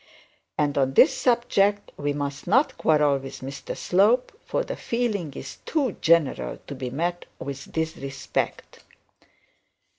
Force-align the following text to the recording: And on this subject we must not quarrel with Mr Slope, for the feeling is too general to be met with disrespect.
And 0.57 0.79
on 0.79 0.95
this 0.95 1.15
subject 1.15 1.91
we 1.95 2.11
must 2.11 2.47
not 2.47 2.75
quarrel 2.75 3.19
with 3.19 3.41
Mr 3.41 3.77
Slope, 3.77 4.31
for 4.43 4.63
the 4.63 4.75
feeling 4.75 5.31
is 5.35 5.57
too 5.57 5.91
general 6.01 6.57
to 6.65 6.73
be 6.73 6.89
met 6.89 7.27
with 7.37 7.71
disrespect. 7.71 8.83